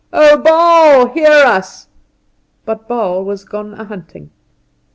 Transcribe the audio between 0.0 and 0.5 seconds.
Oh,